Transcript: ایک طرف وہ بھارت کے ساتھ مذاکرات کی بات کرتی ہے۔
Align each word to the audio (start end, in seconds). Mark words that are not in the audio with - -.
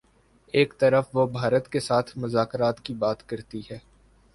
ایک 0.53 0.73
طرف 0.79 1.09
وہ 1.13 1.25
بھارت 1.27 1.67
کے 1.71 1.79
ساتھ 1.79 2.17
مذاکرات 2.17 2.79
کی 2.79 2.93
بات 2.93 3.29
کرتی 3.29 3.61
ہے۔ 3.71 3.77